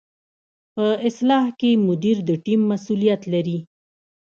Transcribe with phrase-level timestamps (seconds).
[0.73, 3.57] په اصطلاح کې مدیر د ټیم مسؤلیت لري.